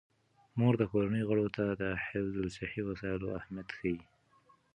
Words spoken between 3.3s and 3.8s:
اهمیت